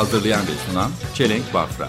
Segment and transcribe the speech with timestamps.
[0.00, 1.88] Hazırlayan ve sunan Çelenk Bafra.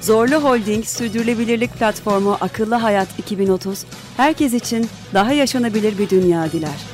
[0.00, 3.84] Zorlu Holding Sürdürülebilirlik Platformu Akıllı Hayat 2030,
[4.16, 6.89] herkes için daha yaşanabilir bir dünya diler.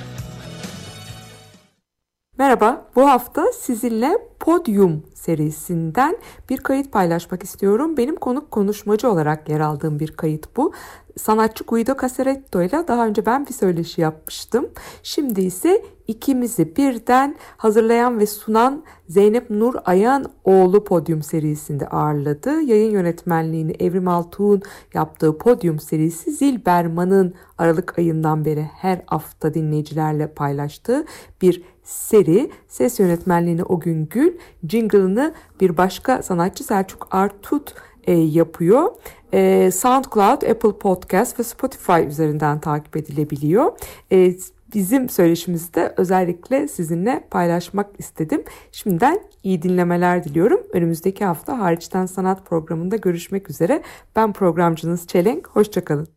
[2.60, 6.16] Merhaba, bu hafta sizinle Podium serisinden
[6.50, 7.96] bir kayıt paylaşmak istiyorum.
[7.96, 10.72] Benim konuk konuşmacı olarak yer aldığım bir kayıt bu.
[11.16, 14.68] Sanatçı Guido Casaretto ile daha önce ben bir söyleşi yapmıştım.
[15.02, 22.60] Şimdi ise ikimizi birden hazırlayan ve sunan Zeynep Nur Ayan oğlu Podium serisinde ağırladı.
[22.60, 24.62] Yayın yönetmenliğini Evrim Altuğ'un
[24.94, 31.04] yaptığı Podium serisi Zilberman'ın Aralık ayından beri her hafta dinleyicilerle paylaştığı
[31.42, 32.50] bir seri.
[32.68, 34.32] Ses yönetmenliğini o gün Gül,
[34.68, 38.88] jingle'ını bir başka sanatçı Selçuk Artut e, yapıyor.
[39.32, 43.72] E, SoundCloud, Apple Podcast ve Spotify üzerinden takip edilebiliyor.
[44.12, 44.34] E,
[44.74, 48.44] bizim söyleşimizi de özellikle sizinle paylaşmak istedim.
[48.72, 50.60] Şimdiden iyi dinlemeler diliyorum.
[50.72, 53.82] Önümüzdeki hafta hariçten sanat programında görüşmek üzere.
[54.16, 55.46] Ben programcınız Çelenk.
[55.46, 56.15] Hoşçakalın.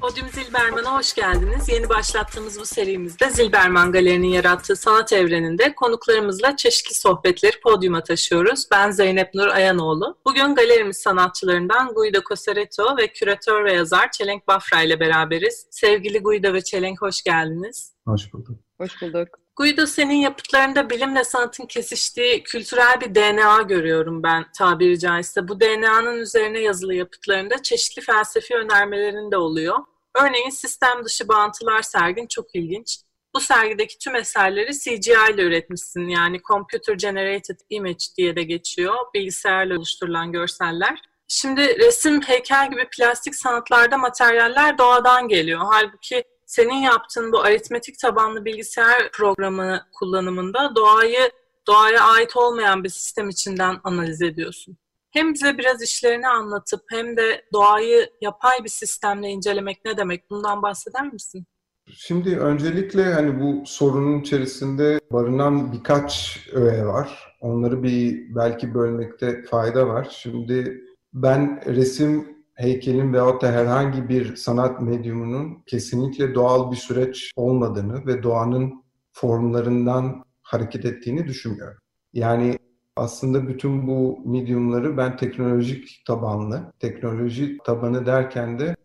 [0.00, 1.68] Podyum Zilberman'a hoş geldiniz.
[1.68, 8.68] Yeni başlattığımız bu serimizde Zilberman Galeri'nin yarattığı sanat evreninde konuklarımızla çeşitli sohbetleri podyuma taşıyoruz.
[8.70, 10.18] Ben Zeynep Nur Ayanoğlu.
[10.26, 15.66] Bugün galerimiz sanatçılarından Guido Cosaretto ve küratör ve yazar Çelenk Bafra ile beraberiz.
[15.70, 17.92] Sevgili Guido ve Çelenk hoş geldiniz.
[18.04, 18.58] Hoş bulduk.
[18.78, 19.28] Hoş bulduk.
[19.60, 25.48] Guido senin yapıtlarında bilimle sanatın kesiştiği kültürel bir DNA görüyorum ben tabiri caizse.
[25.48, 29.78] Bu DNA'nın üzerine yazılı yapıtlarında çeşitli felsefi önermelerin de oluyor.
[30.14, 32.98] Örneğin sistem dışı bağıntılar sergin çok ilginç.
[33.34, 36.08] Bu sergideki tüm eserleri CGI ile üretmişsin.
[36.08, 38.94] Yani Computer Generated Image diye de geçiyor.
[39.14, 41.00] Bilgisayarla oluşturulan görseller.
[41.28, 45.60] Şimdi resim, heykel gibi plastik sanatlarda materyaller doğadan geliyor.
[45.70, 51.30] Halbuki senin yaptığın bu aritmetik tabanlı bilgisayar programı kullanımında doğayı
[51.66, 54.76] doğaya ait olmayan bir sistem içinden analiz ediyorsun.
[55.10, 60.30] Hem bize biraz işlerini anlatıp hem de doğayı yapay bir sistemle incelemek ne demek?
[60.30, 61.46] Bundan bahseder misin?
[61.92, 67.36] Şimdi öncelikle hani bu sorunun içerisinde barınan birkaç öğe var.
[67.40, 70.08] Onları bir belki bölmekte fayda var.
[70.10, 70.80] Şimdi
[71.12, 78.22] ben resim, heykelin veyahut da herhangi bir sanat medyumunun kesinlikle doğal bir süreç olmadığını ve
[78.22, 81.78] doğanın formlarından hareket ettiğini düşünmüyorum.
[82.12, 82.58] Yani
[82.96, 88.76] aslında bütün bu medyumları ben teknolojik tabanlı, teknoloji tabanı derken de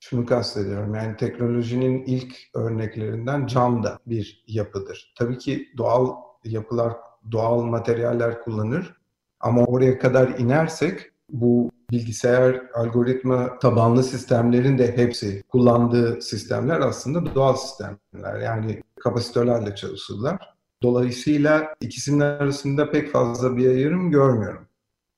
[0.00, 0.94] şunu kastediyorum.
[0.94, 5.14] Yani teknolojinin ilk örneklerinden cam da bir yapıdır.
[5.18, 6.92] Tabii ki doğal yapılar,
[7.32, 8.94] doğal materyaller kullanır.
[9.40, 17.56] Ama oraya kadar inersek bu bilgisayar algoritma tabanlı sistemlerin de hepsi kullandığı sistemler aslında doğal
[17.56, 18.40] sistemler.
[18.40, 20.54] Yani kapasitörlerle çalışırlar.
[20.82, 24.66] Dolayısıyla ikisinin arasında pek fazla bir ayrım görmüyorum.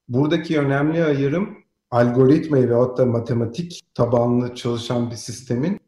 [0.09, 1.59] Buradaki önemli ayrım
[1.91, 5.81] algoritmayı veyahut da matematik tabanlı çalışan bir sistemin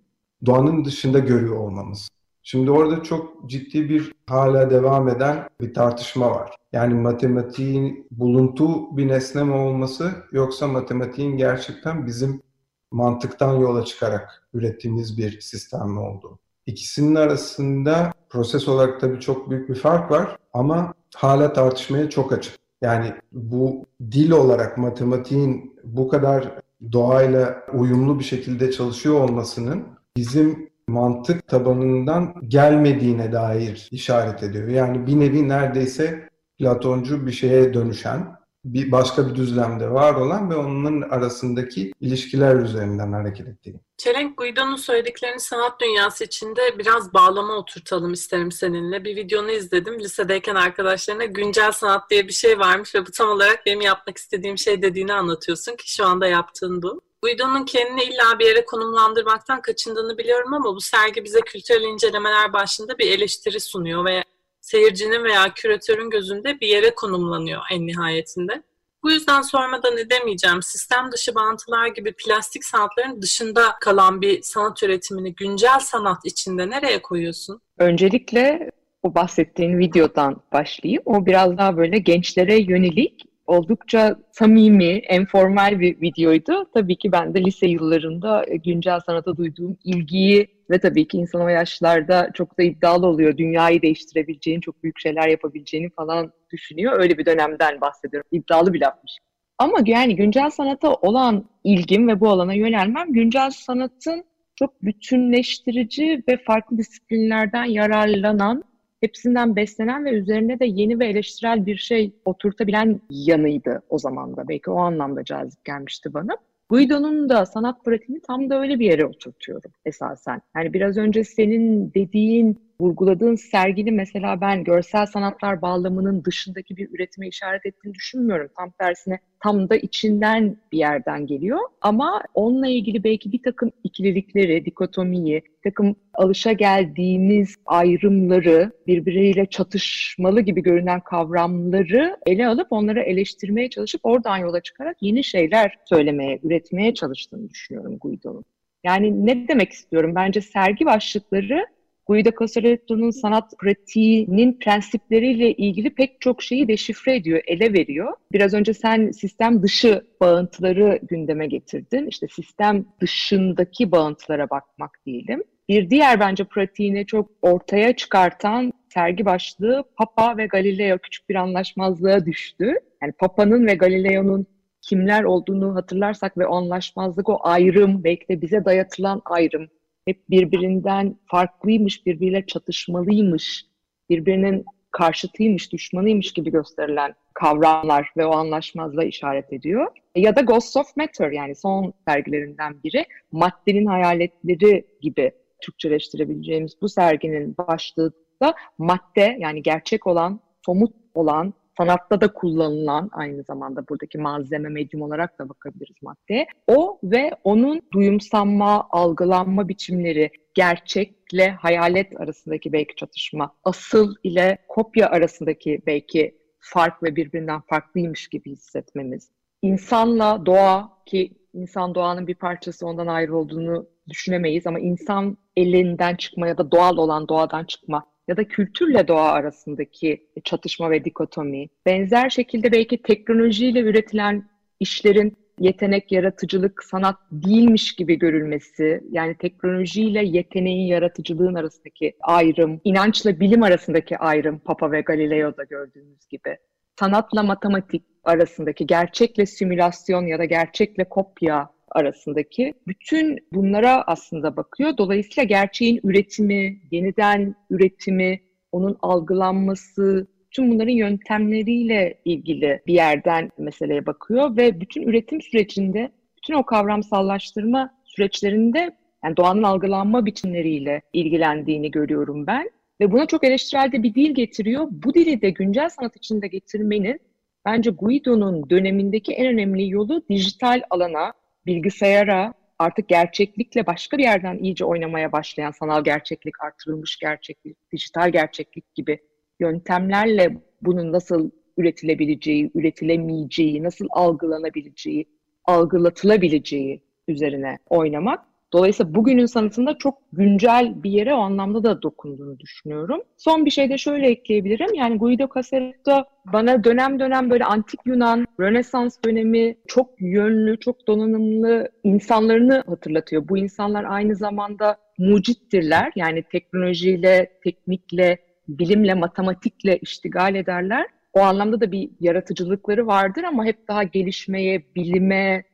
[0.46, 2.08] doğanın dışında görüyor olmamız.
[2.50, 6.56] Şimdi orada çok ciddi bir hala devam eden bir tartışma var.
[6.72, 12.42] Yani matematiğin buluntu bir nesne mi olması yoksa matematiğin gerçekten bizim
[12.90, 16.38] mantıktan yola çıkarak ürettiğimiz bir sistem mi olduğu.
[16.66, 22.54] İkisinin arasında proses olarak tabii çok büyük bir fark var ama hala tartışmaya çok açık.
[22.82, 26.60] Yani bu dil olarak matematiğin bu kadar
[26.92, 29.84] doğayla uyumlu bir şekilde çalışıyor olmasının
[30.16, 34.68] bizim mantık tabanından gelmediğine dair işaret ediyor.
[34.68, 36.28] Yani bir nevi neredeyse
[36.58, 43.12] Platoncu bir şeye dönüşen, bir başka bir düzlemde var olan ve onun arasındaki ilişkiler üzerinden
[43.12, 43.80] hareket ettiği.
[43.96, 49.04] Çelenk Guido'nun söylediklerini sanat dünyası içinde biraz bağlama oturtalım isterim seninle.
[49.04, 50.00] Bir videonu izledim.
[50.00, 54.58] Lisedeyken arkadaşlarına güncel sanat diye bir şey varmış ve bu tam olarak benim yapmak istediğim
[54.58, 57.00] şey dediğini anlatıyorsun ki şu anda yaptığın bu.
[57.22, 62.98] Guido'nun kendini illa bir yere konumlandırmaktan kaçındığını biliyorum ama bu sergi bize kültürel incelemeler başında
[62.98, 64.24] bir eleştiri sunuyor ve
[64.60, 68.62] seyircinin veya küratörün gözünde bir yere konumlanıyor en nihayetinde.
[69.02, 70.62] Bu yüzden sormadan edemeyeceğim.
[70.62, 77.02] Sistem dışı bağıntılar gibi plastik sanatların dışında kalan bir sanat üretimini güncel sanat içinde nereye
[77.02, 77.60] koyuyorsun?
[77.78, 78.70] Öncelikle
[79.02, 81.02] o bahsettiğin videodan başlayayım.
[81.06, 86.70] O biraz daha böyle gençlere yönelik oldukça samimi, enformal bir videoydu.
[86.74, 91.40] Tabii ki ben de lise yıllarında e, güncel sanata duyduğum ilgiyi ve tabii ki insan
[91.40, 93.36] o yaşlarda çok da iddialı oluyor.
[93.36, 97.00] Dünyayı değiştirebileceğini, çok büyük şeyler yapabileceğini falan düşünüyor.
[97.00, 98.28] Öyle bir dönemden bahsediyorum.
[98.32, 99.18] İddialı bir lafmış.
[99.58, 104.24] Ama yani güncel sanata olan ilgim ve bu alana yönelmem güncel sanatın
[104.56, 108.64] çok bütünleştirici ve farklı disiplinlerden yararlanan,
[109.00, 114.48] hepsinden beslenen ve üzerine de yeni ve eleştirel bir şey oturtabilen yanıydı o zaman da.
[114.48, 116.36] Belki o anlamda cazip gelmişti bana.
[116.68, 120.42] Guido'nun da sanat pratiğini tam da öyle bir yere oturtuyorum esasen.
[120.56, 127.28] Yani biraz önce senin dediğin vurguladığın sergini mesela ben görsel sanatlar bağlamının dışındaki bir üretime
[127.28, 128.48] işaret ettiğini düşünmüyorum.
[128.56, 131.58] Tam tersine tam da içinden bir yerden geliyor.
[131.80, 140.62] Ama onunla ilgili belki bir takım ikililikleri, dikotomiyi, takım alışa geldiğimiz ayrımları, birbiriyle çatışmalı gibi
[140.62, 147.50] görünen kavramları ele alıp onları eleştirmeye çalışıp oradan yola çıkarak yeni şeyler söylemeye, üretmeye çalıştığını
[147.50, 148.44] düşünüyorum Guido'nun.
[148.84, 150.14] Yani ne demek istiyorum?
[150.14, 151.66] Bence sergi başlıkları
[152.08, 158.12] Guido Casaretto'nun sanat pratiğinin prensipleriyle ilgili pek çok şeyi deşifre ediyor, ele veriyor.
[158.32, 162.06] Biraz önce sen sistem dışı bağıntıları gündeme getirdin.
[162.06, 165.42] İşte sistem dışındaki bağıntılara bakmak diyelim.
[165.68, 172.26] Bir diğer bence pratiğini çok ortaya çıkartan sergi başlığı Papa ve Galileo küçük bir anlaşmazlığa
[172.26, 172.74] düştü.
[173.02, 174.46] Yani Papa'nın ve Galileo'nun
[174.82, 179.68] kimler olduğunu hatırlarsak ve anlaşmazlık, o ayrım, belki de bize dayatılan ayrım,
[180.08, 183.64] hep birbirinden farklıymış, birbiriyle çatışmalıymış,
[184.10, 189.86] birbirinin karşıtıymış, düşmanıymış gibi gösterilen kavramlar ve o anlaşmazlığa işaret ediyor.
[190.16, 197.56] Ya da Ghosts of Matter yani son sergilerinden biri maddenin hayaletleri gibi Türkçeleştirebileceğimiz bu serginin
[197.58, 198.12] başlığı
[198.42, 205.02] da madde yani gerçek olan, somut olan, sanatta da kullanılan aynı zamanda buradaki malzeme medyum
[205.02, 206.46] olarak da bakabiliriz maddeye.
[206.66, 215.82] O ve onun duyumsanma, algılanma biçimleri, gerçekle hayalet arasındaki belki çatışma, asıl ile kopya arasındaki
[215.86, 219.30] belki fark ve birbirinden farklıymış gibi hissetmemiz.
[219.62, 226.48] İnsanla doğa ki insan doğanın bir parçası ondan ayrı olduğunu düşünemeyiz ama insan elinden çıkma
[226.48, 231.68] ya da doğal olan doğadan çıkma ya da kültürle doğa arasındaki çatışma ve dikotomi.
[231.86, 234.48] Benzer şekilde belki teknolojiyle üretilen
[234.80, 243.62] işlerin yetenek, yaratıcılık, sanat değilmiş gibi görülmesi, yani teknolojiyle yeteneğin, yaratıcılığın arasındaki ayrım, inançla bilim
[243.62, 246.56] arasındaki ayrım Papa ve Galileo'da gördüğümüz gibi,
[247.00, 254.96] sanatla matematik arasındaki, gerçekle simülasyon ya da gerçekle kopya arasındaki bütün bunlara aslında bakıyor.
[254.98, 258.40] Dolayısıyla gerçeğin üretimi, yeniden üretimi,
[258.72, 266.54] onun algılanması, tüm bunların yöntemleriyle ilgili bir yerden meseleye bakıyor ve bütün üretim sürecinde, bütün
[266.54, 272.70] o kavramsallaştırma süreçlerinde yani doğanın algılanma biçimleriyle ilgilendiğini görüyorum ben.
[273.00, 274.88] Ve buna çok eleştirel de bir dil getiriyor.
[274.90, 277.20] Bu dili de güncel sanat içinde getirmenin
[277.64, 281.32] bence Guido'nun dönemindeki en önemli yolu dijital alana,
[281.68, 288.94] bilgisayara artık gerçeklikle başka bir yerden iyice oynamaya başlayan sanal gerçeklik, artırılmış gerçeklik, dijital gerçeklik
[288.94, 289.18] gibi
[289.60, 295.26] yöntemlerle bunun nasıl üretilebileceği, üretilemeyeceği, nasıl algılanabileceği,
[295.64, 298.44] algılatılabileceği üzerine oynamak.
[298.72, 303.20] Dolayısıyla bugünün sanatında çok güncel bir yere o anlamda da dokunduğunu düşünüyorum.
[303.36, 304.94] Son bir şey de şöyle ekleyebilirim.
[304.94, 311.88] Yani Guido Casaretto bana dönem dönem böyle antik Yunan, Rönesans dönemi çok yönlü, çok donanımlı
[312.04, 313.48] insanlarını hatırlatıyor.
[313.48, 316.12] Bu insanlar aynı zamanda mucittirler.
[316.16, 321.06] Yani teknolojiyle, teknikle, bilimle, matematikle iştigal ederler.
[321.32, 325.64] O anlamda da bir yaratıcılıkları vardır ama hep daha gelişmeye, bilime,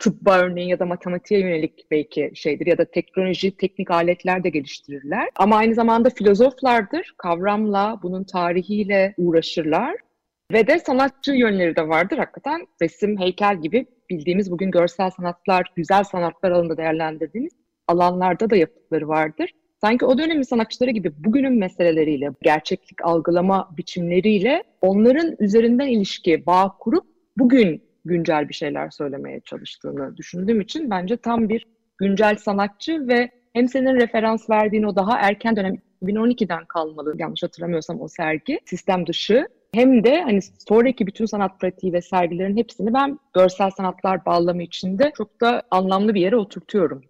[0.00, 5.28] tıbba örneğin ya da matematiğe yönelik belki şeydir ya da teknoloji, teknik aletler de geliştirirler.
[5.36, 7.14] Ama aynı zamanda filozoflardır.
[7.18, 9.96] Kavramla, bunun tarihiyle uğraşırlar.
[10.52, 12.66] Ve de sanatçı yönleri de vardır hakikaten.
[12.82, 17.52] Resim, heykel gibi bildiğimiz bugün görsel sanatlar, güzel sanatlar alanında değerlendirdiğimiz
[17.88, 19.50] alanlarda da yapıtları vardır.
[19.80, 27.04] Sanki o dönemin sanatçıları gibi bugünün meseleleriyle, gerçeklik algılama biçimleriyle onların üzerinden ilişki, bağ kurup
[27.38, 31.66] bugün güncel bir şeyler söylemeye çalıştığını düşündüğüm için bence tam bir
[31.98, 38.00] güncel sanatçı ve hem senin referans verdiğin o daha erken dönem 2012'den kalmalı yanlış hatırlamıyorsam
[38.00, 43.18] o sergi sistem dışı hem de hani sonraki bütün sanat pratiği ve sergilerin hepsini ben
[43.34, 47.02] görsel sanatlar bağlamı içinde çok da anlamlı bir yere oturtuyorum.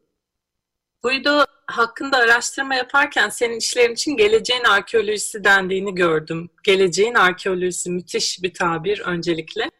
[1.02, 6.50] Guido hakkında araştırma yaparken senin işlerin için geleceğin arkeolojisi dendiğini gördüm.
[6.64, 9.70] Geleceğin arkeolojisi müthiş bir tabir öncelikle.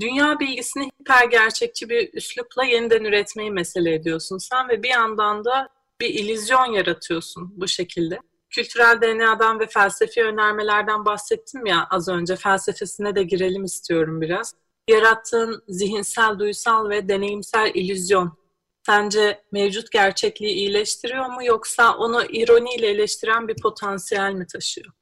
[0.00, 5.68] Dünya bilgisini hiper gerçekçi bir üslupla yeniden üretmeyi mesele ediyorsun sen ve bir yandan da
[6.00, 8.18] bir illüzyon yaratıyorsun bu şekilde.
[8.50, 12.36] Kültürel DNA'dan ve felsefi önermelerden bahsettim ya az önce.
[12.36, 14.54] Felsefesine de girelim istiyorum biraz.
[14.88, 18.38] Yarattığın zihinsel, duysal ve deneyimsel illüzyon
[18.86, 24.92] sence mevcut gerçekliği iyileştiriyor mu yoksa onu ironiyle eleştiren bir potansiyel mi taşıyor?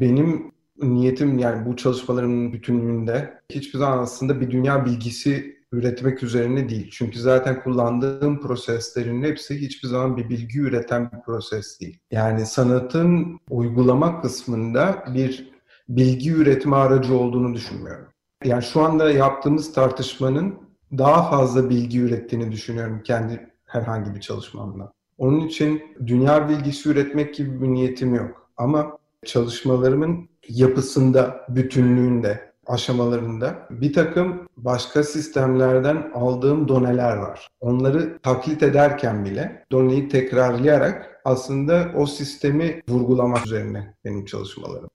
[0.00, 6.90] Benim niyetim yani bu çalışmalarımın bütünlüğünde hiçbir zaman aslında bir dünya bilgisi üretmek üzerine değil.
[6.92, 11.98] Çünkü zaten kullandığım proseslerin hepsi hiçbir zaman bir bilgi üreten bir proses değil.
[12.10, 15.52] Yani sanatın uygulama kısmında bir
[15.88, 18.06] bilgi üretme aracı olduğunu düşünmüyorum.
[18.44, 20.54] Yani şu anda yaptığımız tartışmanın
[20.98, 24.92] daha fazla bilgi ürettiğini düşünüyorum kendi herhangi bir çalışmamla.
[25.18, 28.50] Onun için dünya bilgisi üretmek gibi bir niyetim yok.
[28.56, 37.48] Ama çalışmalarımın yapısında, bütünlüğünde, aşamalarında bir takım başka sistemlerden aldığım doneler var.
[37.60, 44.90] Onları taklit ederken bile doneyi tekrarlayarak aslında o sistemi vurgulamak üzerine benim çalışmalarım.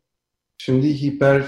[0.58, 1.46] Şimdi hiper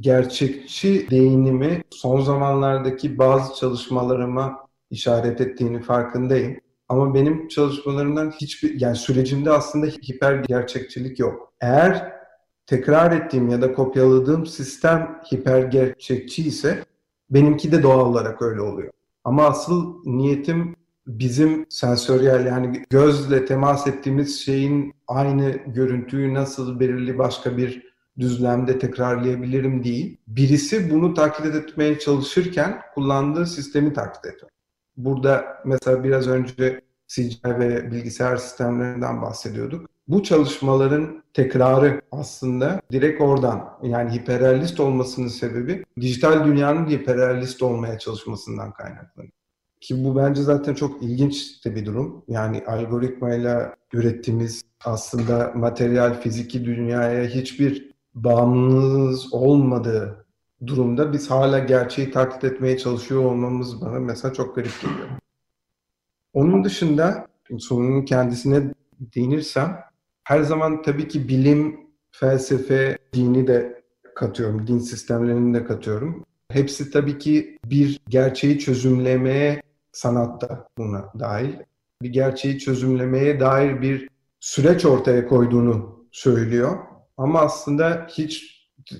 [0.00, 6.56] gerçekçi değinimi son zamanlardaki bazı çalışmalarıma işaret ettiğini farkındayım.
[6.88, 11.52] Ama benim çalışmalarımdan hiçbir yani sürecimde aslında hiper gerçekçilik yok.
[11.60, 12.12] Eğer
[12.66, 16.84] tekrar ettiğim ya da kopyaladığım sistem hiper gerçekçi ise
[17.30, 18.92] benimki de doğal olarak öyle oluyor.
[19.24, 27.56] Ama asıl niyetim bizim sensöriyel yani gözle temas ettiğimiz şeyin aynı görüntüyü nasıl belirli başka
[27.56, 30.16] bir düzlemde tekrarlayabilirim değil.
[30.28, 34.50] Birisi bunu taklit etmeye çalışırken kullandığı sistemi taklit ediyor.
[34.96, 39.93] Burada mesela biraz önce CGI ve bilgisayar sistemlerinden bahsediyorduk.
[40.08, 48.72] Bu çalışmaların tekrarı aslında direkt oradan yani hiperrealist olmasının sebebi dijital dünyanın hiperrealist olmaya çalışmasından
[48.72, 49.32] kaynaklanıyor.
[49.80, 52.24] Ki bu bence zaten çok ilginç de bir durum.
[52.28, 60.26] Yani algoritmayla ürettiğimiz aslında materyal, fiziki dünyaya hiçbir bağımlılığımız olmadığı
[60.66, 65.08] durumda biz hala gerçeği taklit etmeye çalışıyor olmamız bana mesela çok garip geliyor.
[66.32, 67.26] Onun dışında
[67.58, 69.84] sorunun kendisine değinirsem
[70.24, 73.82] her zaman tabii ki bilim, felsefe, dini de
[74.14, 76.24] katıyorum, din sistemlerini de katıyorum.
[76.50, 79.62] Hepsi tabii ki bir gerçeği çözümlemeye
[79.92, 81.54] sanatta buna dahil.
[82.02, 84.08] Bir gerçeği çözümlemeye dair bir
[84.40, 86.78] süreç ortaya koyduğunu söylüyor.
[87.16, 88.54] Ama aslında hiç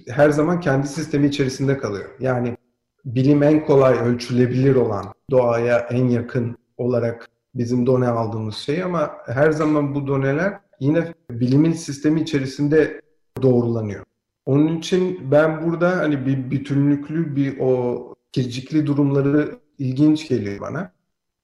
[0.08, 2.10] her zaman kendi sistemi içerisinde kalıyor.
[2.20, 2.56] Yani
[3.04, 9.50] bilim en kolay ölçülebilir olan, doğaya en yakın olarak bizim done aldığımız şey ama her
[9.50, 13.00] zaman bu doneler yine bilimin sistemi içerisinde
[13.42, 14.04] doğrulanıyor.
[14.46, 20.92] Onun için ben burada hani bir bütünlüklü bir o kircikli durumları ilginç geliyor bana.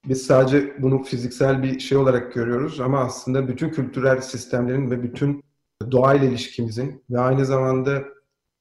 [0.08, 5.44] Biz sadece bunu fiziksel bir şey olarak görüyoruz ama aslında bütün kültürel sistemlerin ve bütün
[5.90, 8.04] doğayla ilişkimizin ve aynı zamanda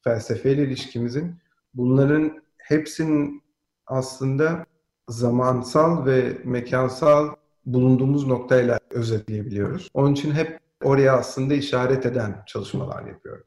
[0.04, 1.36] felsefeyle ilişkimizin
[1.74, 3.44] bunların hepsinin
[3.88, 4.66] aslında
[5.08, 7.36] zamansal ve mekansal
[7.74, 9.90] bulunduğumuz noktayla özetleyebiliyoruz.
[9.94, 13.44] Onun için hep oraya aslında işaret eden çalışmalar yapıyorum.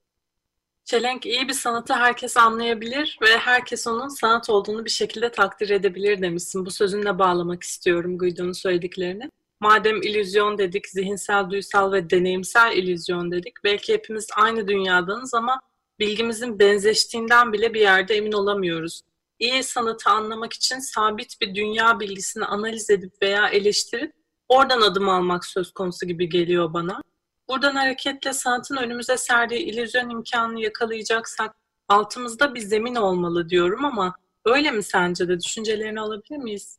[0.85, 6.23] Çelenk iyi bir sanatı herkes anlayabilir ve herkes onun sanat olduğunu bir şekilde takdir edebilir
[6.23, 6.67] demişsin.
[6.67, 9.31] Bu sözünle bağlamak istiyorum Guido'nun söylediklerini.
[9.61, 13.55] Madem illüzyon dedik, zihinsel, duysal ve deneyimsel illüzyon dedik.
[13.65, 15.61] Belki hepimiz aynı dünyadanız ama
[15.99, 19.03] bilgimizin benzeştiğinden bile bir yerde emin olamıyoruz.
[19.43, 24.13] İyi sanatı anlamak için sabit bir dünya bilgisini analiz edip veya eleştirip
[24.49, 27.03] oradan adım almak söz konusu gibi geliyor bana.
[27.49, 31.55] Buradan hareketle sanatın önümüze serdiği illüzyon imkanını yakalayacaksak
[31.89, 36.79] altımızda bir zemin olmalı diyorum ama öyle mi sence de düşüncelerini alabilir miyiz?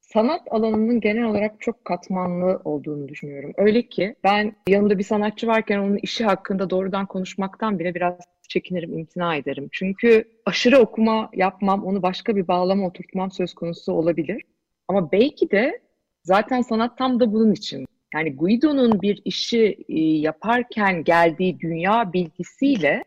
[0.00, 3.52] Sanat alanının genel olarak çok katmanlı olduğunu düşünüyorum.
[3.56, 8.18] Öyle ki ben yanımda bir sanatçı varken onun işi hakkında doğrudan konuşmaktan bile biraz
[8.48, 9.68] çekinirim, imtina ederim.
[9.72, 14.42] Çünkü aşırı okuma yapmam, onu başka bir bağlama oturtmam söz konusu olabilir.
[14.88, 15.80] Ama belki de
[16.24, 17.86] zaten sanat tam da bunun için.
[18.14, 23.04] Yani Guido'nun bir işi e, yaparken geldiği dünya bilgisiyle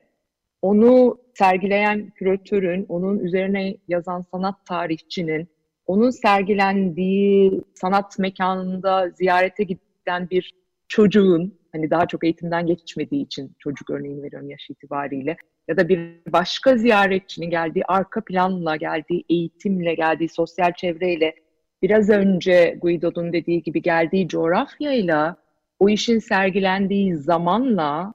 [0.62, 5.48] onu sergileyen küratörün, onun üzerine yazan sanat tarihçinin,
[5.86, 10.53] onun sergilendiği sanat mekanında ziyarete giden bir
[10.88, 15.99] çocuğun, hani daha çok eğitimden geçmediği için çocuk örneğini veriyorum yaş itibariyle, ya da bir
[16.27, 21.35] başka ziyaretçinin geldiği arka planla, geldiği eğitimle, geldiği sosyal çevreyle
[21.81, 25.35] biraz önce Guido'nun dediği gibi geldiği coğrafyayla,
[25.79, 28.13] o işin sergilendiği zamanla,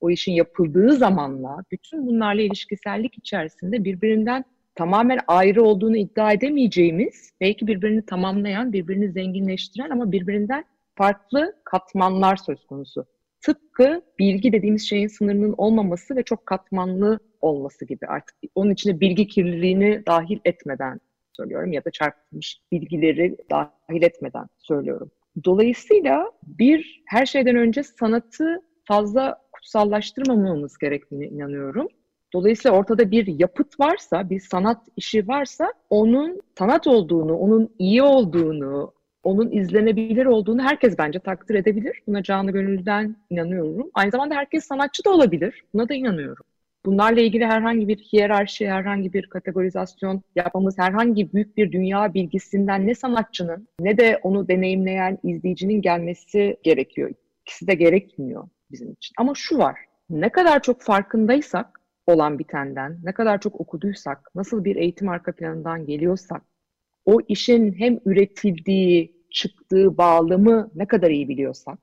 [0.00, 4.44] o işin yapıldığı zamanla, bütün bunlarla ilişkisellik içerisinde birbirinden
[4.74, 10.64] tamamen ayrı olduğunu iddia edemeyeceğimiz, belki birbirini tamamlayan, birbirini zenginleştiren ama birbirinden
[10.96, 13.06] farklı katmanlar söz konusu.
[13.40, 19.28] Tıpkı bilgi dediğimiz şeyin sınırının olmaması ve çok katmanlı olması gibi artık onun içine bilgi
[19.28, 21.00] kirliliğini dahil etmeden
[21.32, 25.10] söylüyorum ya da çarpılmış bilgileri dahil etmeden söylüyorum.
[25.44, 31.88] Dolayısıyla bir her şeyden önce sanatı fazla kutsallaştırmamamız gerektiğine inanıyorum.
[32.34, 38.92] Dolayısıyla ortada bir yapıt varsa, bir sanat işi varsa onun sanat olduğunu, onun iyi olduğunu,
[39.26, 42.02] onun izlenebilir olduğunu herkes bence takdir edebilir.
[42.06, 43.90] Buna canı gönülden inanıyorum.
[43.94, 45.64] Aynı zamanda herkes sanatçı da olabilir.
[45.74, 46.44] Buna da inanıyorum.
[46.86, 52.94] Bunlarla ilgili herhangi bir hiyerarşi, herhangi bir kategorizasyon yapmamız, herhangi büyük bir dünya bilgisinden ne
[52.94, 57.10] sanatçının ne de onu deneyimleyen izleyicinin gelmesi gerekiyor.
[57.42, 59.14] İkisi de gerekmiyor bizim için.
[59.18, 59.78] Ama şu var,
[60.10, 65.86] ne kadar çok farkındaysak olan bitenden, ne kadar çok okuduysak, nasıl bir eğitim arka planından
[65.86, 66.42] geliyorsak,
[67.04, 71.78] o işin hem üretildiği, çıktığı bağlamı ne kadar iyi biliyorsak,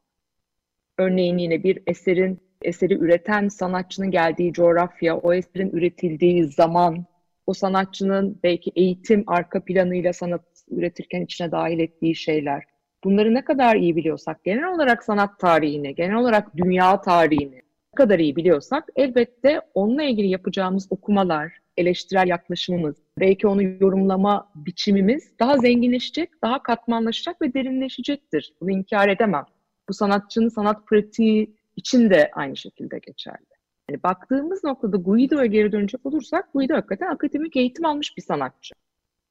[0.97, 7.05] örneğin yine bir eserin eseri üreten sanatçının geldiği coğrafya, o eserin üretildiği zaman,
[7.47, 10.41] o sanatçının belki eğitim arka planıyla sanat
[10.71, 12.63] üretirken içine dahil ettiği şeyler.
[13.03, 18.19] Bunları ne kadar iyi biliyorsak, genel olarak sanat tarihini, genel olarak dünya tarihini ne kadar
[18.19, 26.29] iyi biliyorsak elbette onunla ilgili yapacağımız okumalar, eleştirel yaklaşımımız, belki onu yorumlama biçimimiz daha zenginleşecek,
[26.41, 28.53] daha katmanlaşacak ve derinleşecektir.
[28.61, 29.45] Bunu inkar edemem.
[29.89, 33.45] Bu sanatçının sanat pratiği için de aynı şekilde geçerli.
[33.89, 38.75] Yani baktığımız noktada Guido'ya geri dönecek olursak Guido hakikaten akademik eğitim almış bir sanatçı.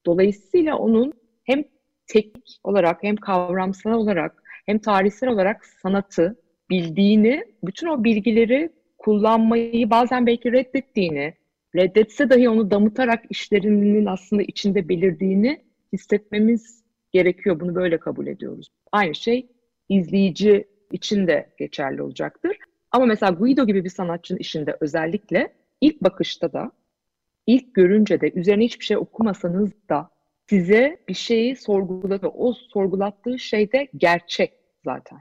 [0.07, 1.13] Dolayısıyla onun
[1.45, 1.65] hem
[2.07, 6.37] teknik olarak hem kavramsal olarak hem tarihsel olarak sanatı
[6.71, 11.35] bildiğini, bütün o bilgileri kullanmayı bazen belki reddettiğini,
[11.77, 17.61] reddetse dahi onu damıtarak işlerinin aslında içinde belirdiğini hissetmemiz gerekiyor.
[17.61, 18.69] Bunu böyle kabul ediyoruz.
[18.93, 19.47] Aynı şey
[19.89, 22.57] izleyici için de geçerli olacaktır.
[22.91, 26.73] Ama mesela Guido gibi bir sanatçının işinde özellikle ilk bakışta da,
[27.47, 30.11] ilk görünce de, üzerine hiçbir şey okumasanız da
[30.49, 32.31] size bir şeyi sorgulatır.
[32.35, 34.53] O sorgulattığı şey de gerçek
[34.85, 35.19] zaten.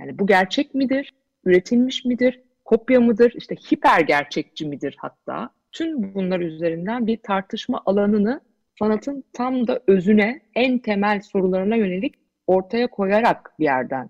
[0.00, 1.14] Yani bu gerçek midir?
[1.44, 2.40] Üretilmiş midir?
[2.64, 3.32] Kopya mıdır?
[3.36, 5.50] İşte hiper gerçekçi midir hatta?
[5.72, 8.40] Tüm bunlar üzerinden bir tartışma alanını
[8.78, 12.14] sanatın tam da özüne, en temel sorularına yönelik
[12.46, 14.08] ortaya koyarak bir yerden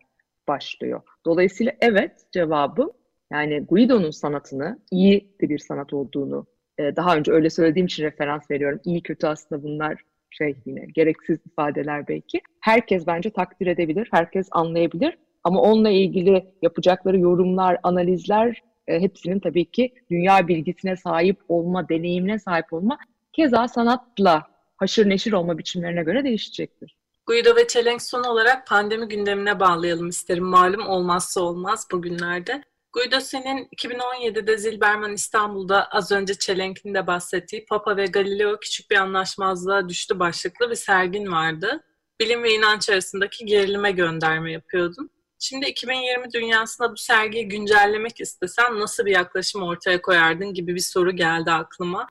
[0.49, 1.03] başlıyor.
[1.27, 2.91] Dolayısıyla evet cevabım
[3.33, 6.47] yani Guido'nun sanatını iyi de bir sanat olduğunu
[6.79, 8.81] e, daha önce öyle söylediğim için referans veriyorum.
[8.85, 12.41] İyi kötü aslında bunlar şey yine gereksiz ifadeler belki.
[12.61, 15.19] Herkes bence takdir edebilir, herkes anlayabilir.
[15.45, 22.39] Ama onunla ilgili yapacakları yorumlar, analizler e, hepsinin tabii ki dünya bilgisine sahip olma, deneyimine
[22.39, 22.99] sahip olma,
[23.33, 26.97] keza sanatla haşır neşir olma biçimlerine göre değişecektir.
[27.27, 30.45] Guido ve Çelenk son olarak pandemi gündemine bağlayalım isterim.
[30.45, 32.63] Malum olmazsa olmaz bugünlerde.
[32.93, 38.97] Guido senin 2017'de Zilberman İstanbul'da az önce Çelenk'in de bahsettiği Papa ve Galileo küçük bir
[38.97, 41.85] anlaşmazlığa düştü başlıklı bir sergin vardı.
[42.21, 45.11] Bilim ve inanç arasındaki gerilime gönderme yapıyordun.
[45.45, 51.17] Şimdi 2020 dünyasında bu sergiyi güncellemek istesen nasıl bir yaklaşım ortaya koyardın gibi bir soru
[51.17, 52.07] geldi aklıma.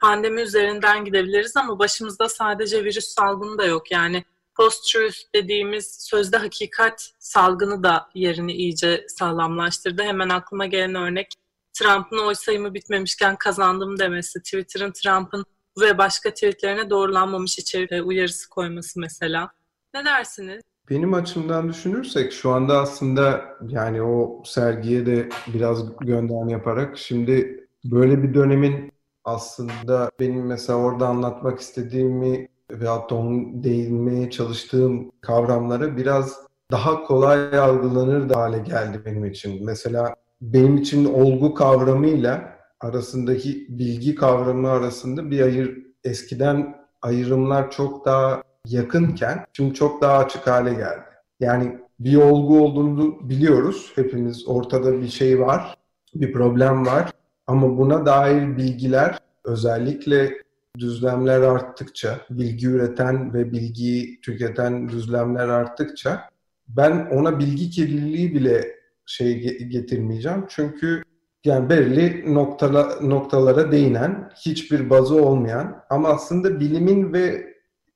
[0.00, 3.90] Pandemi üzerinden gidebiliriz ama başımızda sadece virüs salgını da yok.
[3.90, 10.02] Yani post-truth dediğimiz sözde hakikat salgını da yerini iyice sağlamlaştırdı.
[10.02, 11.28] Hemen aklıma gelen örnek
[11.72, 15.44] Trump'ın oy sayımı bitmemişken kazandım demesi, Twitter'ın Trump'ın
[15.80, 19.50] ve başka tweetlerine doğrulanmamış içerik uyarısı koyması mesela.
[19.94, 20.71] Ne dersiniz?
[20.92, 28.22] Benim açımdan düşünürsek şu anda aslında yani o sergiye de biraz gönderme yaparak şimdi böyle
[28.22, 28.92] bir dönemin
[29.24, 36.38] aslında benim mesela orada anlatmak istediğimi veyahut da onun değinmeye çalıştığım kavramları biraz
[36.70, 39.66] daha kolay algılanır da hale geldi benim için.
[39.66, 48.42] Mesela benim için olgu kavramıyla arasındaki bilgi kavramı arasında bir ayır eskiden ayrımlar çok daha
[48.66, 51.04] yakınken şimdi çok daha açık hale geldi.
[51.40, 54.48] Yani bir olgu olduğunu biliyoruz hepimiz.
[54.48, 55.76] Ortada bir şey var,
[56.14, 57.10] bir problem var.
[57.46, 60.42] Ama buna dair bilgiler özellikle
[60.78, 66.32] düzlemler arttıkça, bilgi üreten ve bilgiyi tüketen düzlemler arttıkça
[66.68, 70.44] ben ona bilgi kirliliği bile şey getirmeyeceğim.
[70.48, 71.02] Çünkü
[71.44, 77.51] yani belirli noktala, noktalara değinen, hiçbir bazı olmayan ama aslında bilimin ve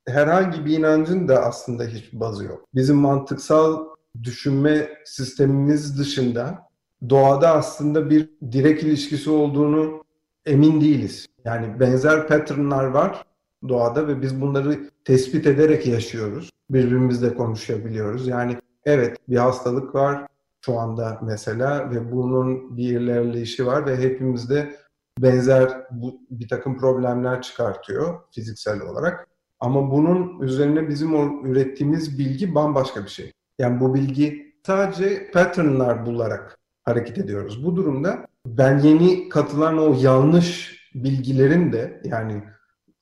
[0.08, 2.64] herhangi bir inancın da aslında hiçbir bazı yok.
[2.74, 3.86] Bizim mantıksal
[4.22, 6.68] düşünme sistemimiz dışında
[7.08, 10.04] doğada aslında bir direkt ilişkisi olduğunu
[10.46, 11.26] emin değiliz.
[11.44, 13.24] Yani benzer patternlar var
[13.68, 16.50] doğada ve biz bunları tespit ederek yaşıyoruz.
[16.70, 18.28] Birbirimizle konuşabiliyoruz.
[18.28, 20.26] Yani evet bir hastalık var
[20.64, 24.76] şu anda mesela ve bunun bir ilerleyişi var ve hepimizde
[25.18, 29.28] benzer bu, bir takım problemler çıkartıyor fiziksel olarak.
[29.60, 33.32] Ama bunun üzerine bizim o ürettiğimiz bilgi bambaşka bir şey.
[33.58, 37.64] Yani bu bilgi sadece patternlar bularak hareket ediyoruz.
[37.64, 42.42] Bu durumda ben yeni katılan o yanlış bilgilerin de yani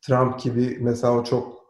[0.00, 1.64] Trump gibi mesela çok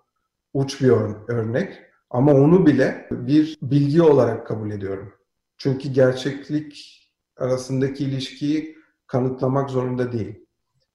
[0.54, 0.90] uç bir
[1.28, 5.12] örnek ama onu bile bir bilgi olarak kabul ediyorum.
[5.56, 7.00] Çünkü gerçeklik
[7.36, 10.46] arasındaki ilişkiyi kanıtlamak zorunda değil.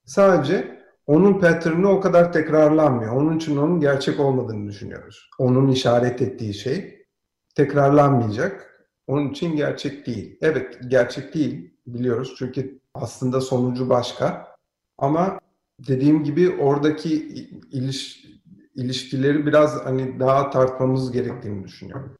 [0.06, 0.79] Sadece
[1.10, 3.15] onun pattern'ı o kadar tekrarlanmıyor.
[3.15, 5.30] Onun için onun gerçek olmadığını düşünüyoruz.
[5.39, 7.06] Onun işaret ettiği şey
[7.56, 8.86] tekrarlanmayacak.
[9.08, 10.38] Onun için gerçek değil.
[10.41, 12.36] Evet, gerçek değil biliyoruz.
[12.38, 14.56] Çünkü aslında sonucu başka.
[14.98, 15.39] Ama
[15.88, 17.15] dediğim gibi oradaki
[17.72, 18.26] iliş,
[18.76, 22.15] ilişkileri biraz hani daha tartmamız gerektiğini düşünüyorum.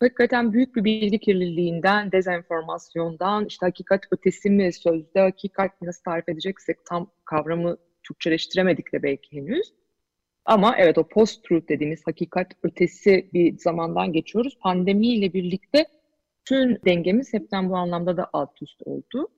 [0.00, 6.86] Hakikaten büyük bir bilgi kirliliğinden, dezenformasyondan, işte hakikat ötesi mi, sözde hakikat nasıl tarif edeceksek
[6.86, 7.76] tam kavramı
[8.08, 9.74] Türkçeleştiremedik de belki henüz.
[10.44, 14.58] Ama evet o post-truth dediğimiz hakikat ötesi bir zamandan geçiyoruz.
[14.60, 15.86] Pandemiyle birlikte
[16.44, 19.28] tüm dengemiz hepten bu anlamda da alt üst oldu.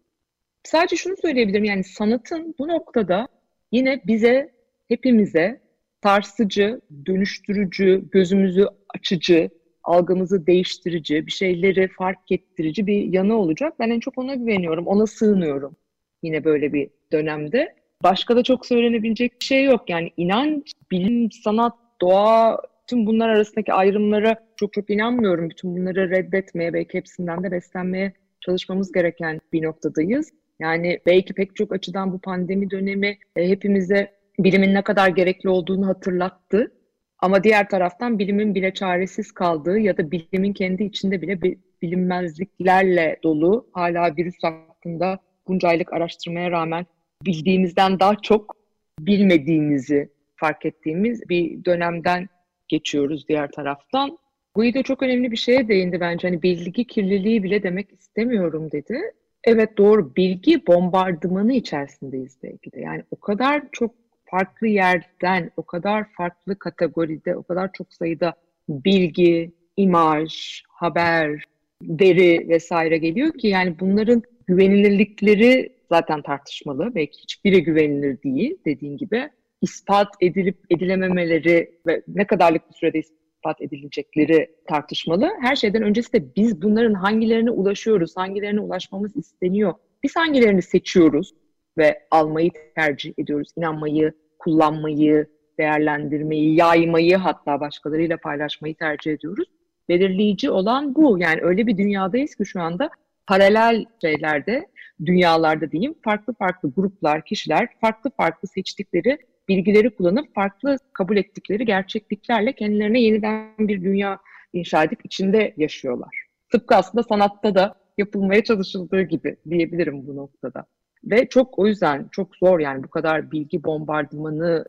[0.64, 3.28] Sadece şunu söyleyebilirim yani sanatın bu noktada
[3.72, 4.54] yine bize,
[4.88, 5.60] hepimize
[6.02, 9.50] sarsıcı, dönüştürücü, gözümüzü açıcı,
[9.82, 13.74] algımızı değiştirici, bir şeyleri fark ettirici bir yanı olacak.
[13.78, 15.76] Ben en çok ona güveniyorum, ona sığınıyorum
[16.22, 17.74] yine böyle bir dönemde.
[18.06, 19.90] Başka da çok söylenebilecek bir şey yok.
[19.90, 25.50] Yani inanç, bilim, sanat, doğa, tüm bunlar arasındaki ayrımlara çok çok inanmıyorum.
[25.50, 30.32] Bütün bunları reddetmeye, belki hepsinden de beslenmeye çalışmamız gereken bir noktadayız.
[30.60, 35.86] Yani belki pek çok açıdan bu pandemi dönemi e, hepimize bilimin ne kadar gerekli olduğunu
[35.86, 36.72] hatırlattı.
[37.18, 41.40] Ama diğer taraftan bilimin bile çaresiz kaldığı ya da bilimin kendi içinde bile
[41.82, 46.86] bilinmezliklerle dolu hala virüs hakkında bunca aylık araştırmaya rağmen
[47.22, 48.56] bildiğimizden daha çok
[49.00, 52.28] bilmediğimizi fark ettiğimiz bir dönemden
[52.68, 54.18] geçiyoruz diğer taraftan.
[54.54, 56.28] Guido çok önemli bir şeye değindi bence.
[56.28, 59.00] Hani bilgi kirliliği bile demek istemiyorum dedi.
[59.44, 62.80] Evet doğru bilgi bombardımanı içerisindeyiz belki de.
[62.80, 68.34] Yani o kadar çok farklı yerden, o kadar farklı kategoride, o kadar çok sayıda
[68.68, 71.44] bilgi, imaj, haber,
[71.82, 76.94] veri vesaire geliyor ki yani bunların güvenilirlikleri zaten tartışmalı.
[76.94, 79.30] Belki hiçbiri güvenilir değil dediğin gibi.
[79.62, 85.30] ispat edilip edilememeleri ve ne kadarlık bir sürede ispat edilecekleri tartışmalı.
[85.40, 89.74] Her şeyden öncesi de biz bunların hangilerine ulaşıyoruz, hangilerine ulaşmamız isteniyor.
[90.02, 91.34] Biz hangilerini seçiyoruz
[91.78, 95.26] ve almayı tercih ediyoruz, inanmayı, kullanmayı,
[95.58, 99.48] değerlendirmeyi, yaymayı hatta başkalarıyla paylaşmayı tercih ediyoruz.
[99.88, 101.18] Belirleyici olan bu.
[101.18, 102.90] Yani öyle bir dünyadayız ki şu anda
[103.26, 104.66] paralel şeylerde
[105.04, 112.52] dünyalarda diyeyim farklı farklı gruplar, kişiler farklı farklı seçtikleri bilgileri kullanıp farklı kabul ettikleri gerçekliklerle
[112.52, 114.18] kendilerine yeniden bir dünya
[114.52, 116.26] inşa edip içinde yaşıyorlar.
[116.52, 120.66] Tıpkı aslında sanatta da yapılmaya çalışıldığı gibi diyebilirim bu noktada.
[121.04, 124.64] Ve çok o yüzden çok zor yani bu kadar bilgi bombardımanı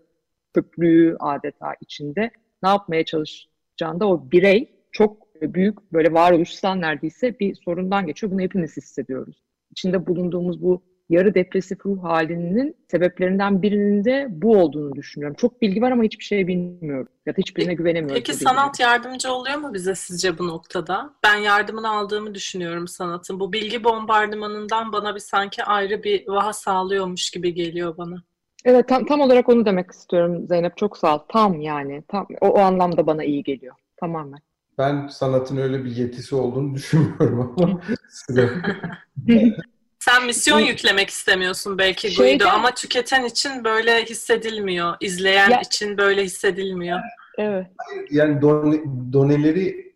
[0.53, 2.31] köprüğü adeta içinde
[2.63, 8.31] ne yapmaya çalışacağında o birey çok büyük böyle varoluşsal neredeyse bir sorundan geçiyor.
[8.31, 9.47] Bunu hepimiz hissediyoruz
[9.77, 15.35] içinde bulunduğumuz bu yarı depresif ruh halinin sebeplerinden birinin de bu olduğunu düşünüyorum.
[15.39, 17.07] Çok bilgi var ama hiçbir şey bilmiyorum.
[17.25, 18.15] Ya da hiçbirine güvenemiyorum.
[18.15, 21.13] Peki sanat yardımcı oluyor mu bize sizce bu noktada?
[21.23, 23.39] Ben yardımını aldığımı düşünüyorum sanatın.
[23.39, 28.23] Bu bilgi bombardımanından bana bir sanki ayrı bir vaha sağlıyormuş gibi geliyor bana.
[28.65, 30.77] Evet tam, tam olarak onu demek istiyorum Zeynep.
[30.77, 31.19] Çok sağ ol.
[31.29, 32.03] Tam yani.
[32.07, 33.75] Tam, o, o anlamda bana iyi geliyor.
[33.97, 34.46] Tamamen.
[34.77, 38.49] Ben sanatın öyle bir yetisi olduğunu düşünmüyorum ama size.
[39.99, 44.95] Sen misyon yüklemek istemiyorsun belki Guido ama tüketen için böyle hissedilmiyor.
[44.99, 46.99] İzleyen ya, için böyle hissedilmiyor.
[47.37, 47.67] Evet.
[48.11, 49.93] Yani done, doneleri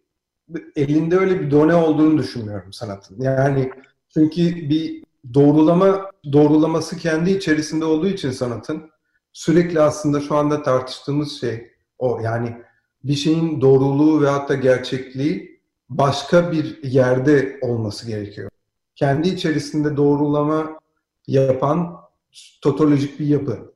[0.75, 3.21] elinde öyle bir done olduğunu düşünmüyorum sanatın.
[3.21, 3.71] Yani
[4.13, 8.91] çünkü bir doğrulama doğrulaması kendi içerisinde olduğu için sanatın
[9.33, 12.21] sürekli aslında şu anda tartıştığımız şey o.
[12.23, 12.61] Yani
[13.03, 18.49] bir şeyin doğruluğu ve hatta gerçekliği başka bir yerde olması gerekiyor.
[18.95, 20.79] Kendi içerisinde doğrulama
[21.27, 22.01] yapan
[22.61, 23.73] totolojik bir yapı.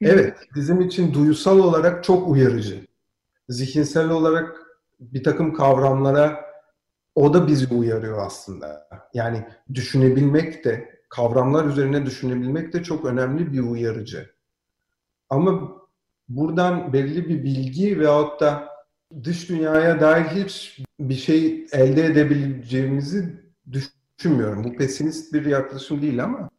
[0.00, 2.86] Evet, bizim için duyusal olarak çok uyarıcı.
[3.48, 4.60] zihinsel olarak
[5.00, 6.44] bir takım kavramlara
[7.14, 8.88] o da bizi uyarıyor aslında.
[9.14, 14.34] Yani düşünebilmek de, kavramlar üzerine düşünebilmek de çok önemli bir uyarıcı.
[15.28, 15.72] Ama
[16.28, 18.68] buradan belli bir bilgi veyahut da
[19.24, 24.64] dış dünyaya dair hiç bir şey elde edebileceğimizi düşünmüyorum.
[24.64, 26.50] Bu pesimist bir yaklaşım değil ama.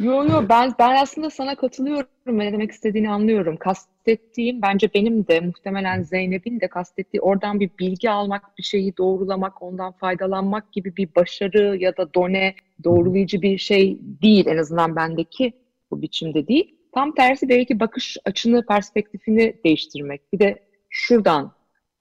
[0.00, 2.08] Yo yo ben ben aslında sana katılıyorum.
[2.26, 3.56] Ne demek istediğini anlıyorum.
[3.56, 9.62] Kastettiğim bence benim de muhtemelen Zeynep'in de kastettiği oradan bir bilgi almak, bir şeyi doğrulamak,
[9.62, 15.52] ondan faydalanmak gibi bir başarı ya da done doğrulayıcı bir şey değil en azından bendeki
[15.90, 16.75] bu biçimde değil.
[16.96, 20.32] Tam tersi belki bakış açını, perspektifini değiştirmek.
[20.32, 21.52] Bir de şuradan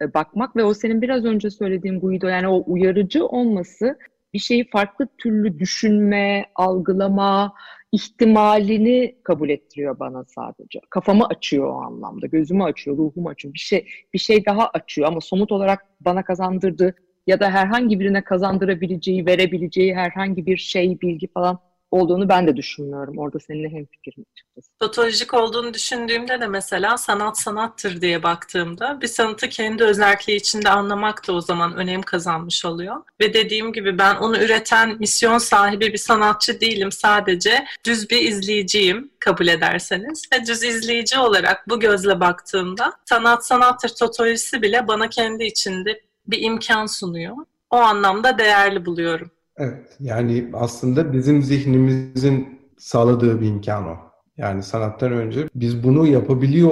[0.02, 3.98] e, bakmak ve o senin biraz önce söylediğin Guido yani o uyarıcı olması
[4.34, 7.54] bir şeyi farklı türlü düşünme, algılama
[7.92, 10.80] ihtimalini kabul ettiriyor bana sadece.
[10.90, 13.54] Kafamı açıyor o anlamda, gözümü açıyor, ruhumu açıyor.
[13.54, 16.96] Bir şey bir şey daha açıyor ama somut olarak bana kazandırdığı
[17.28, 21.60] ya da herhangi birine kazandırabileceği, verebileceği herhangi bir şey, bilgi falan
[21.92, 23.18] olduğunu ben de düşünmüyorum.
[23.18, 24.72] Orada seninle hemfikirim açıkçası.
[24.80, 31.28] Patolojik olduğunu düşündüğümde de mesela sanat sanattır diye baktığımda bir sanatı kendi özelliği içinde anlamak
[31.28, 32.96] da o zaman önem kazanmış oluyor.
[33.22, 36.92] Ve dediğim gibi ben onu üreten misyon sahibi bir sanatçı değilim.
[36.92, 40.24] Sadece düz bir izleyiciyim kabul ederseniz.
[40.34, 46.42] Ve düz izleyici olarak bu gözle baktığımda sanat sanattır totolojisi bile bana kendi içinde bir
[46.42, 47.36] imkan sunuyor.
[47.70, 49.32] O anlamda değerli buluyorum.
[49.58, 53.98] Evet, yani aslında bizim zihnimizin sağladığı bir imkan o.
[54.38, 56.72] Yani sanattan önce biz bunu yapabiliyor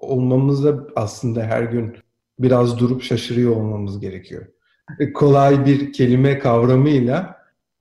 [0.00, 1.96] olmamızda aslında her gün
[2.38, 4.46] biraz durup şaşırıyor olmamız gerekiyor.
[4.98, 7.36] E, kolay bir kelime kavramıyla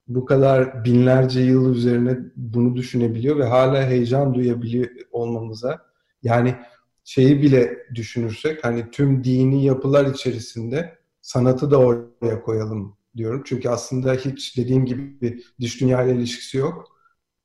[0.07, 5.81] bu kadar binlerce yıl üzerine bunu düşünebiliyor ve hala heyecan duyabiliyor olmamıza
[6.23, 6.55] yani
[7.03, 13.43] şeyi bile düşünürsek hani tüm dini yapılar içerisinde sanatı da oraya koyalım diyorum.
[13.45, 16.97] Çünkü aslında hiç dediğim gibi bir dış dünya ile ilişkisi yok.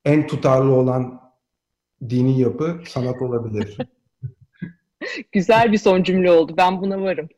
[0.05, 1.21] En tutarlı olan
[2.09, 3.77] dini yapı sanat olabilir.
[5.33, 6.55] Güzel bir son cümle oldu.
[6.57, 7.29] Ben buna varım.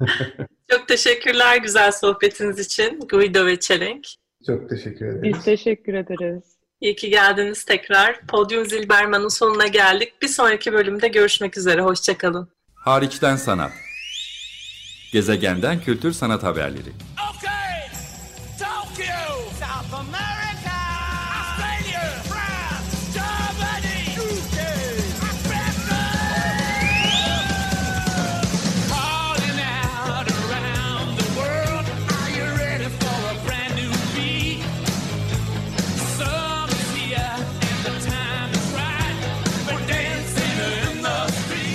[0.70, 4.06] Çok teşekkürler güzel sohbetiniz için Guido ve Çelenk.
[4.46, 5.22] Çok teşekkür ederiz.
[5.22, 6.44] Biz teşekkür ederiz.
[6.80, 8.26] İyi ki geldiniz tekrar.
[8.26, 10.12] Podyum Zilberman'ın sonuna geldik.
[10.22, 11.82] Bir sonraki bölümde görüşmek üzere.
[11.82, 12.48] Hoşçakalın.
[12.74, 13.72] Hariçten sanat.
[15.12, 16.80] Gezegenden kültür sanat haberleri.
[16.80, 17.33] Okay,